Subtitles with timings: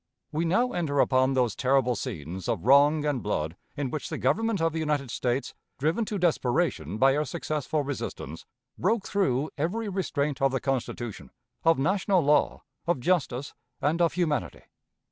[0.31, 4.59] We now enter upon those terrible scenes of wrong and blood in which the government
[4.59, 8.47] of the United States, driven to desperation by our successful resistance,
[8.79, 11.29] broke through every restraint of the Constitution,
[11.63, 14.61] of national law, of justice, and of humanity.